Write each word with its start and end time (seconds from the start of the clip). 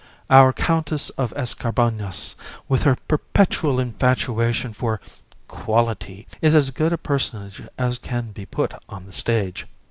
Our 0.31 0.51
Countess 0.51 1.11
of 1.11 1.31
Escarbagnas, 1.35 2.33
with 2.67 2.81
her 2.85 2.95
perpetual 3.07 3.79
infatuation 3.79 4.73
for 4.73 4.99
"quality," 5.47 6.25
is 6.41 6.55
as 6.55 6.71
good 6.71 6.91
a 6.91 6.97
personage 6.97 7.61
as 7.77 7.99
can 7.99 8.31
be 8.31 8.47
put 8.47 8.73
on 8.89 9.05
the 9.05 9.13
stage. 9.13 9.67